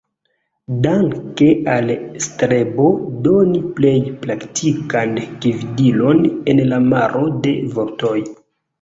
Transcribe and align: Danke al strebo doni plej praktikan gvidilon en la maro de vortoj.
Danke 0.85 1.49
al 1.73 1.91
strebo 2.27 2.87
doni 3.29 3.63
plej 3.77 3.95
praktikan 4.25 5.15
gvidilon 5.47 6.27
en 6.35 6.67
la 6.75 6.85
maro 6.91 7.27
de 7.49 7.59
vortoj. 7.81 8.21